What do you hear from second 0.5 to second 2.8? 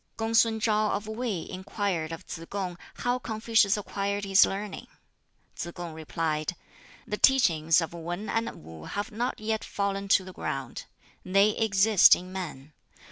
Ch'an of Wei inquired of Tsz kung